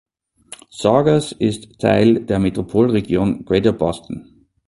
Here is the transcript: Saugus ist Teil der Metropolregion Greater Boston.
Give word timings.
Saugus 0.71 1.31
ist 1.31 1.77
Teil 1.77 2.25
der 2.25 2.39
Metropolregion 2.39 3.45
Greater 3.45 3.71
Boston. 3.73 4.47